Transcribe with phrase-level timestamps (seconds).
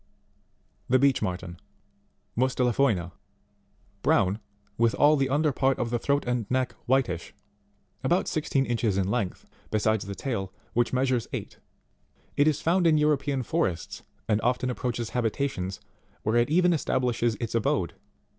[0.87, 0.89] 25.
[0.99, 1.57] The Beech Marten,
[2.35, 3.03] Mmtela Foina (Plate 2, fig.
[3.03, 3.11] 16.)
[4.01, 4.39] brown,
[4.75, 7.35] with all the under part of the throat and neck whitish,
[8.03, 11.59] about sixteen inches in length, besides the tail which measures eight.
[12.35, 15.79] It is found in European forests, and often approaches habitations,
[16.23, 17.93] where it even establishes its abode.